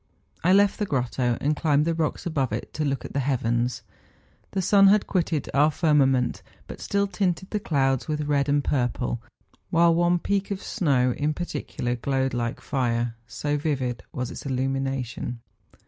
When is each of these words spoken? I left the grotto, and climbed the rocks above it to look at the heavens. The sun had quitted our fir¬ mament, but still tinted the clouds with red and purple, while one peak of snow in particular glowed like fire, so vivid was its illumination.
I 0.43 0.51
left 0.51 0.79
the 0.79 0.87
grotto, 0.87 1.37
and 1.41 1.55
climbed 1.55 1.85
the 1.85 1.93
rocks 1.93 2.25
above 2.25 2.51
it 2.51 2.73
to 2.73 2.83
look 2.83 3.05
at 3.05 3.13
the 3.13 3.19
heavens. 3.19 3.83
The 4.49 4.59
sun 4.63 4.87
had 4.87 5.05
quitted 5.05 5.47
our 5.53 5.69
fir¬ 5.69 5.95
mament, 5.95 6.41
but 6.65 6.81
still 6.81 7.05
tinted 7.05 7.51
the 7.51 7.59
clouds 7.59 8.07
with 8.07 8.21
red 8.21 8.49
and 8.49 8.63
purple, 8.63 9.21
while 9.69 9.93
one 9.93 10.17
peak 10.17 10.49
of 10.49 10.63
snow 10.63 11.13
in 11.15 11.35
particular 11.35 11.95
glowed 11.95 12.33
like 12.33 12.61
fire, 12.61 13.15
so 13.27 13.57
vivid 13.59 14.01
was 14.11 14.31
its 14.31 14.43
illumination. 14.43 15.39